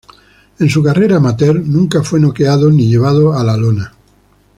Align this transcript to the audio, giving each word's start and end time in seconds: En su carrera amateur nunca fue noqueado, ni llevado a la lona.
En 0.57 0.67
su 0.67 0.81
carrera 0.81 1.17
amateur 1.17 1.55
nunca 1.63 2.01
fue 2.01 2.19
noqueado, 2.19 2.71
ni 2.71 2.87
llevado 2.87 3.33
a 3.37 3.43
la 3.43 3.55
lona. 3.55 3.93